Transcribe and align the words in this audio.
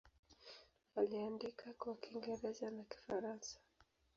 Aliandika 0.95 1.73
kwa 1.73 1.95
Kiingereza 1.95 2.71
na 2.71 2.83
Kifaransa. 2.83 3.57